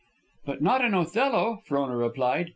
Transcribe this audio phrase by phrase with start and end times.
[0.47, 2.49] "But not an Othello," Frona replied.